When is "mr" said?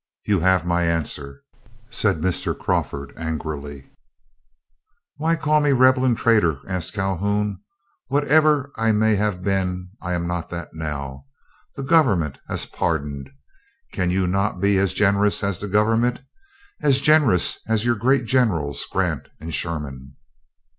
2.21-2.57